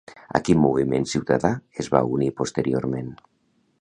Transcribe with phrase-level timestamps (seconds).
[0.37, 1.51] A quin moviment ciutadà
[1.83, 3.13] es va unir posteriorment?